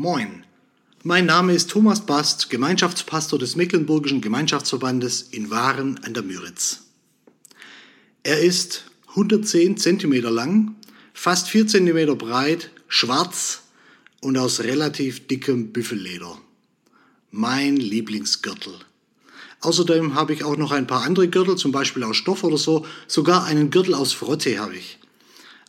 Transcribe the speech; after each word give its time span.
Moin, 0.00 0.44
mein 1.02 1.26
Name 1.26 1.52
ist 1.52 1.70
Thomas 1.70 2.06
Bast, 2.06 2.50
Gemeinschaftspastor 2.50 3.36
des 3.36 3.56
Mecklenburgischen 3.56 4.20
Gemeinschaftsverbandes 4.20 5.22
in 5.22 5.50
Waren 5.50 5.98
an 6.04 6.14
der 6.14 6.22
Müritz. 6.22 6.84
Er 8.22 8.38
ist 8.38 8.84
110 9.08 9.76
cm 9.76 10.12
lang, 10.32 10.76
fast 11.12 11.48
4 11.48 11.66
cm 11.66 12.16
breit, 12.16 12.70
schwarz 12.86 13.62
und 14.20 14.38
aus 14.38 14.60
relativ 14.60 15.26
dickem 15.26 15.72
Büffelleder. 15.72 16.38
Mein 17.32 17.76
Lieblingsgürtel. 17.76 18.74
Außerdem 19.62 20.14
habe 20.14 20.32
ich 20.32 20.44
auch 20.44 20.56
noch 20.56 20.70
ein 20.70 20.86
paar 20.86 21.02
andere 21.02 21.26
Gürtel, 21.26 21.56
zum 21.56 21.72
Beispiel 21.72 22.04
aus 22.04 22.16
Stoff 22.16 22.44
oder 22.44 22.56
so. 22.56 22.86
Sogar 23.08 23.46
einen 23.46 23.70
Gürtel 23.70 23.94
aus 23.94 24.12
Frotte 24.12 24.60
habe 24.60 24.76
ich. 24.76 25.00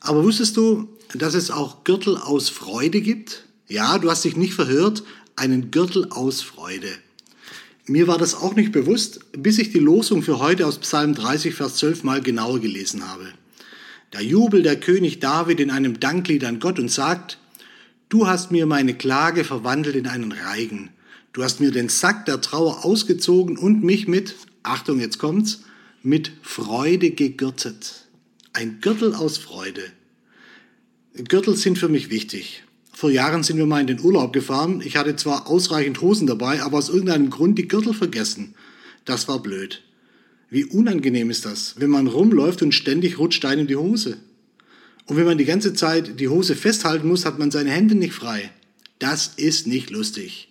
Aber 0.02 0.24
wusstest 0.24 0.56
du, 0.56 0.88
dass 1.16 1.34
es 1.34 1.50
auch 1.50 1.84
Gürtel 1.84 2.16
aus 2.16 2.50
Freude 2.50 3.02
gibt? 3.02 3.49
Ja, 3.70 4.00
du 4.00 4.10
hast 4.10 4.26
dich 4.26 4.36
nicht 4.36 4.56
verhört, 4.56 5.04
einen 5.36 5.70
Gürtel 5.70 6.08
aus 6.10 6.42
Freude. 6.42 6.90
Mir 7.86 8.08
war 8.08 8.18
das 8.18 8.34
auch 8.34 8.56
nicht 8.56 8.72
bewusst, 8.72 9.20
bis 9.32 9.60
ich 9.60 9.72
die 9.72 9.80
Losung 9.80 10.24
für 10.24 10.40
heute 10.40 10.66
aus 10.66 10.80
Psalm 10.80 11.14
30, 11.14 11.54
Vers 11.54 11.76
12 11.76 12.04
mal 12.04 12.20
genauer 12.20 12.60
gelesen 12.60 13.08
habe. 13.08 13.28
Da 14.10 14.22
jubelt 14.22 14.66
der 14.66 14.80
König 14.80 15.20
David 15.20 15.60
in 15.60 15.70
einem 15.70 16.00
Danklied 16.00 16.44
an 16.46 16.60
Gott 16.60 16.80
und 16.80 16.90
sagt, 16.90 17.38
Du 18.10 18.26
hast 18.26 18.52
mir 18.52 18.66
meine 18.66 18.96
Klage 18.96 19.44
verwandelt 19.44 19.96
in 19.96 20.08
einen 20.08 20.32
Reigen. 20.32 20.90
Du 21.32 21.44
hast 21.44 21.60
mir 21.60 21.70
den 21.70 21.90
Sack 21.90 22.26
der 22.26 22.42
Trauer 22.42 22.84
ausgezogen 22.84 23.56
und 23.56 23.84
mich 23.84 24.08
mit, 24.08 24.36
Achtung, 24.64 25.00
jetzt 25.00 25.20
kommt's, 25.20 25.62
mit 26.02 26.32
Freude 26.42 27.12
gegürtet. 27.12 28.08
Ein 28.52 28.82
Gürtel 28.82 29.14
aus 29.14 29.38
Freude. 29.38 29.84
Gürtel 31.14 31.56
sind 31.56 31.78
für 31.78 31.88
mich 31.88 32.10
wichtig. 32.10 32.64
Vor 33.00 33.12
Jahren 33.12 33.44
sind 33.44 33.56
wir 33.56 33.66
mal 33.66 33.80
in 33.80 33.88
den 33.88 34.02
Urlaub 34.02 34.34
gefahren. 34.34 34.82
Ich 34.84 34.98
hatte 34.98 35.16
zwar 35.16 35.48
ausreichend 35.48 36.02
Hosen 36.02 36.28
dabei, 36.28 36.62
aber 36.62 36.78
aus 36.78 36.90
irgendeinem 36.90 37.30
Grund 37.30 37.58
die 37.58 37.66
Gürtel 37.66 37.94
vergessen. 37.94 38.56
Das 39.06 39.30
war 39.30 39.42
blöd. 39.42 39.82
Wie 40.50 40.66
unangenehm 40.66 41.30
ist 41.30 41.46
das, 41.46 41.76
wenn 41.78 41.92
man 41.92 42.08
rumläuft 42.08 42.62
und 42.62 42.74
ständig 42.74 43.18
rutscht 43.18 43.46
einem 43.46 43.68
die 43.68 43.78
Hose. 43.78 44.18
Und 45.06 45.16
wenn 45.16 45.24
man 45.24 45.38
die 45.38 45.46
ganze 45.46 45.74
Zeit 45.74 46.20
die 46.20 46.28
Hose 46.28 46.58
festhalten 46.58 47.08
muss, 47.08 47.24
hat 47.24 47.40
man 47.40 47.52
seine 47.52 47.72
Hände 47.72 47.96
nicht 47.96 48.12
frei. 48.12 48.52
Das 49.00 49.32
ist 49.38 49.66
nicht 49.66 49.92
lustig. 49.92 50.50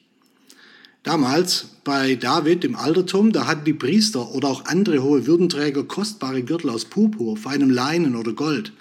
Damals 1.02 1.66
bei 1.84 2.14
David 2.14 2.64
im 2.64 2.76
Altertum, 2.76 3.30
da 3.30 3.46
hatten 3.46 3.66
die 3.66 3.74
Priester 3.74 4.34
oder 4.34 4.48
auch 4.48 4.64
andere 4.64 5.02
hohe 5.02 5.26
Würdenträger 5.26 5.84
kostbare 5.84 6.42
Gürtel 6.42 6.70
aus 6.70 6.86
Purpur, 6.86 7.36
feinem 7.36 7.68
Leinen 7.68 8.16
oder 8.16 8.32
Gold. 8.32 8.72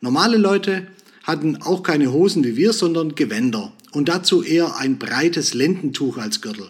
Normale 0.00 0.38
Leute 0.38 0.86
hatten 1.24 1.56
auch 1.62 1.82
keine 1.82 2.12
Hosen 2.12 2.44
wie 2.44 2.56
wir, 2.56 2.72
sondern 2.72 3.14
Gewänder 3.14 3.72
und 3.92 4.08
dazu 4.08 4.42
eher 4.42 4.76
ein 4.76 4.98
breites 4.98 5.54
Lendentuch 5.54 6.18
als 6.18 6.40
Gürtel. 6.40 6.68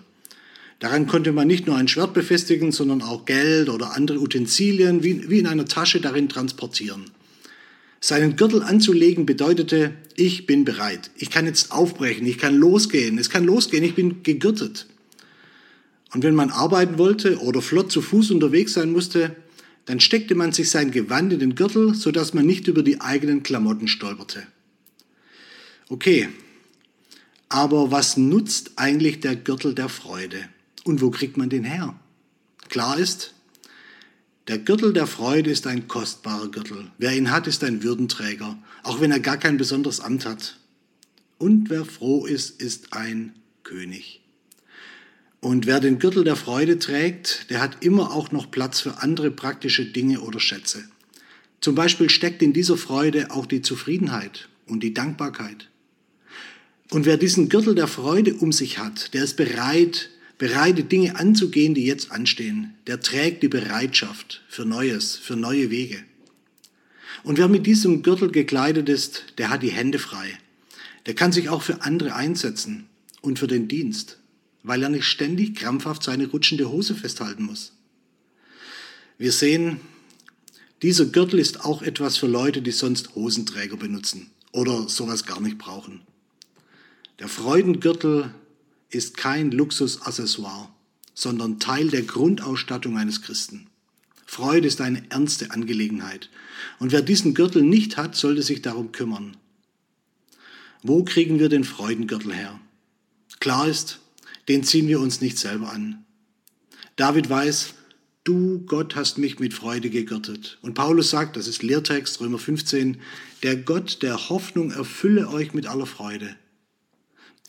Daran 0.79 1.07
konnte 1.07 1.33
man 1.33 1.47
nicht 1.47 1.67
nur 1.67 1.77
ein 1.77 1.89
Schwert 1.89 2.15
befestigen, 2.15 2.73
sondern 2.73 3.03
auch 3.03 3.25
Geld 3.25 3.69
oder 3.69 3.95
andere 3.95 4.21
Utensilien 4.21 5.03
wie, 5.03 5.29
wie 5.29 5.39
in 5.39 5.47
einer 5.47 5.67
Tasche 5.67 6.01
darin 6.01 6.29
transportieren. 6.29 7.11
Seinen 8.01 8.37
Gürtel 8.37 8.63
anzulegen 8.63 9.27
bedeutete, 9.27 9.93
ich 10.15 10.47
bin 10.47 10.65
bereit. 10.65 11.11
Ich 11.17 11.31
kann 11.31 11.47
jetzt 11.47 11.73
aufbrechen, 11.73 12.27
ich 12.27 12.39
kann 12.39 12.55
losgehen, 12.55 13.19
es 13.19 13.31
kann 13.31 13.45
losgehen, 13.45 13.83
ich 13.83 13.95
bin 13.95 14.23
gegürtet. 14.23 14.87
Und 16.13 16.23
wenn 16.23 16.35
man 16.35 16.51
arbeiten 16.51 16.99
wollte 16.99 17.39
oder 17.39 17.63
flott 17.63 17.91
zu 17.91 18.03
Fuß 18.03 18.31
unterwegs 18.31 18.75
sein 18.75 18.93
musste, 18.93 19.35
dann 19.87 20.01
steckte 20.01 20.35
man 20.35 20.53
sich 20.53 20.71
sein 20.71 20.91
Gewand 20.91 21.33
in 21.33 21.41
den 21.41 21.55
Gürtel, 21.55 21.95
sodass 21.95 22.35
man 22.35 22.47
nicht 22.47 22.69
über 22.69 22.83
die 22.83 23.01
eigenen 23.01 23.43
Klamotten 23.43 23.89
stolperte. 23.89 24.47
Okay, 25.89 26.29
aber 27.49 27.91
was 27.91 28.17
nutzt 28.17 28.73
eigentlich 28.77 29.21
der 29.21 29.37
Gürtel 29.37 29.75
der 29.75 29.89
Freude? 29.89 30.49
Und 30.85 31.01
wo 31.01 31.11
kriegt 31.11 31.37
man 31.37 31.51
den 31.51 31.65
her? 31.65 31.99
Klar 32.69 32.99
ist, 32.99 33.35
der 34.49 34.59
Gürtel 34.59 34.93
der 34.93 35.07
Freude 35.07 35.51
ist 35.51 35.67
ein 35.67 35.87
kostbarer 35.87 36.51
Gürtel. 36.51 36.91
Wer 36.99 37.17
ihn 37.17 37.31
hat, 37.31 37.47
ist 37.47 37.63
ein 37.65 37.83
Würdenträger, 37.83 38.59
auch 38.83 39.01
wenn 39.01 39.11
er 39.11 39.21
gar 39.21 39.37
kein 39.37 39.57
besonderes 39.57 40.01
Amt 40.01 40.27
hat. 40.27 40.59
Und 41.39 41.71
wer 41.71 41.85
froh 41.85 42.27
ist, 42.27 42.61
ist 42.61 42.93
ein 42.93 43.35
König. 43.63 44.24
Und 45.45 45.67
wer 45.67 45.79
den 45.79 45.99
Gürtel 45.99 46.25
der 46.25 46.37
Freude 46.37 46.79
trägt, 46.79 47.51
der 47.51 47.61
hat 47.61 47.85
immer 47.85 48.13
auch 48.13 48.33
noch 48.33 48.51
Platz 48.51 48.81
für 48.81 49.03
andere 49.03 49.31
praktische 49.31 49.85
Dinge 49.85 50.23
oder 50.23 50.41
Schätze. 50.41 50.85
Zum 51.61 51.75
Beispiel 51.75 52.09
steckt 52.09 52.41
in 52.41 52.55
dieser 52.55 52.79
Freude 52.79 53.31
auch 53.31 53.45
die 53.45 53.61
Zufriedenheit 53.61 54.49
und 54.67 54.83
die 54.83 54.95
Dankbarkeit. 54.95 55.69
Und 56.91 57.05
wer 57.05 57.19
diesen 57.19 57.51
Gürtel 57.51 57.75
der 57.75 57.89
Freude 57.89 58.33
um 58.33 58.53
sich 58.53 58.79
hat, 58.79 59.13
der 59.13 59.23
ist 59.23 59.37
bereit, 59.37 60.09
bereit, 60.39 60.91
Dinge 60.91 61.17
anzugehen, 61.17 61.75
die 61.75 61.85
jetzt 61.85 62.11
anstehen. 62.11 62.73
Der 62.87 63.01
trägt 63.01 63.43
die 63.43 63.49
Bereitschaft 63.49 64.43
für 64.49 64.65
Neues, 64.65 65.15
für 65.15 65.37
neue 65.37 65.69
Wege. 65.69 65.99
Und 67.23 67.37
wer 67.37 67.49
mit 67.49 67.67
diesem 67.67 68.03
Gürtel 68.03 68.31
gekleidet 68.31 68.89
ist, 68.89 69.35
der 69.37 69.51
hat 69.51 69.63
die 69.63 69.73
Hände 69.73 69.99
frei. 69.99 70.39
Der 71.05 71.15
kann 71.15 71.33
sich 71.33 71.51
auch 71.51 71.61
für 71.61 71.83
andere 71.83 72.15
einsetzen 72.15 72.87
und 73.21 73.39
für 73.39 73.47
den 73.47 73.69
Dienst, 73.69 74.21
weil 74.65 74.83
er 74.83 74.89
nicht 74.89 75.05
ständig 75.05 75.55
krampfhaft 75.55 76.03
seine 76.03 76.27
rutschende 76.27 76.69
Hose 76.71 76.97
festhalten 76.97 77.45
muss. 77.45 77.73
Wir 79.19 79.31
sehen, 79.31 79.81
dieser 80.83 81.07
Gürtel 81.07 81.39
ist 81.39 81.65
auch 81.65 81.83
etwas 81.83 82.17
für 82.17 82.27
Leute, 82.27 82.63
die 82.63 82.73
sonst 82.73 83.15
Hosenträger 83.15 83.77
benutzen 83.77 84.31
oder 84.51 84.89
sowas 84.89 85.25
gar 85.25 85.41
nicht 85.41 85.59
brauchen. 85.59 86.01
Der 87.21 87.29
Freudengürtel 87.29 88.35
ist 88.91 89.17
kein 89.17 89.53
Luxusaccessoire, 89.53 90.69
sondern 91.15 91.61
Teil 91.61 91.89
der 91.89 92.03
Grundausstattung 92.03 92.99
eines 92.99 93.23
Christen. 93.23 93.69
Freude 94.27 94.67
ist 94.67 94.81
eine 94.81 95.03
ernste 95.11 95.51
Angelegenheit. 95.53 96.31
Und 96.79 96.91
wer 96.91 97.03
diesen 97.03 97.35
Gürtel 97.35 97.63
nicht 97.63 97.97
hat, 97.97 98.17
sollte 98.17 98.43
sich 98.43 98.63
darum 98.63 98.93
kümmern. 98.93 99.37
Wo 100.83 101.05
kriegen 101.05 101.39
wir 101.39 101.49
den 101.49 101.65
Freudengürtel 101.65 102.35
her? 102.35 102.59
Klar 103.39 103.69
ist, 103.69 104.01
den 104.49 104.65
ziehen 104.65 104.89
wir 104.89 105.01
uns 105.01 105.21
nicht 105.21 105.39
selber 105.39 105.71
an. 105.71 106.05
David 106.97 107.29
weiß, 107.29 107.75
du 108.25 108.65
Gott 108.67 108.97
hast 108.97 109.19
mich 109.19 109.39
mit 109.39 109.55
Freude 109.55 109.91
gegürtet. 109.91 110.59
Und 110.63 110.75
Paulus 110.75 111.11
sagt, 111.11 111.37
das 111.37 111.47
ist 111.47 111.63
Lehrtext, 111.63 112.21
Römer 112.21 112.39
15, 112.39 112.99
der 113.43 113.57
Gott 113.57 114.03
der 114.03 114.29
Hoffnung 114.29 114.71
erfülle 114.71 115.29
euch 115.29 115.55
mit 115.55 115.67
aller 115.67 115.87
Freude. 115.87 116.37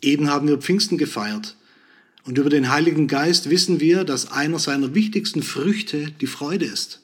Eben 0.01 0.29
haben 0.29 0.47
wir 0.47 0.57
Pfingsten 0.57 0.97
gefeiert. 0.97 1.55
Und 2.23 2.37
über 2.37 2.49
den 2.49 2.69
Heiligen 2.69 3.07
Geist 3.07 3.49
wissen 3.49 3.79
wir, 3.79 4.03
dass 4.03 4.31
einer 4.31 4.59
seiner 4.59 4.95
wichtigsten 4.95 5.43
Früchte 5.43 6.11
die 6.19 6.27
Freude 6.27 6.65
ist. 6.65 7.01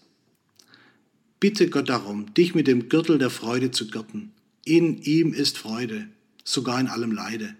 Bitte 1.39 1.69
Gott 1.69 1.89
darum, 1.89 2.33
dich 2.33 2.53
mit 2.55 2.67
dem 2.67 2.89
Gürtel 2.89 3.17
der 3.17 3.29
Freude 3.29 3.71
zu 3.71 3.87
gürten. 3.87 4.31
In 4.65 5.01
ihm 5.01 5.33
ist 5.33 5.57
Freude, 5.57 6.07
sogar 6.43 6.79
in 6.79 6.87
allem 6.87 7.11
Leide. 7.11 7.55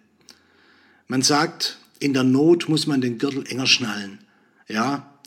Man 1.07 1.21
sagt, 1.21 1.79
in 2.01 2.13
der 2.13 2.23
Not 2.23 2.67
muss 2.67 2.87
man 2.87 2.99
den 2.99 3.17
Gürtel 3.19 3.45
enger 3.47 3.67
schnallen. 3.67 4.19
Ja, 4.67 5.19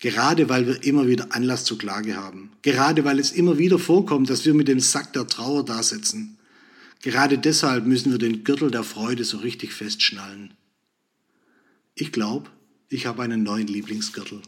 gerade 0.00 0.48
weil 0.48 0.66
wir 0.66 0.82
immer 0.84 1.06
wieder 1.08 1.34
Anlass 1.34 1.64
zur 1.64 1.78
Klage 1.78 2.16
haben. 2.16 2.52
Gerade 2.62 3.04
weil 3.04 3.18
es 3.18 3.32
immer 3.32 3.58
wieder 3.58 3.78
vorkommt, 3.78 4.30
dass 4.30 4.44
wir 4.44 4.54
mit 4.54 4.68
dem 4.68 4.80
Sack 4.80 5.12
der 5.12 5.26
Trauer 5.26 5.64
dasitzen. 5.64 6.38
Gerade 7.02 7.38
deshalb 7.38 7.86
müssen 7.86 8.12
wir 8.12 8.18
den 8.18 8.44
Gürtel 8.44 8.70
der 8.70 8.84
Freude 8.84 9.24
so 9.24 9.38
richtig 9.38 9.72
festschnallen. 9.72 10.54
Ich 11.96 12.12
glaube, 12.12 12.50
ich 12.88 13.06
habe 13.06 13.22
einen 13.22 13.42
neuen 13.42 13.66
Lieblingsgürtel. 13.66 14.42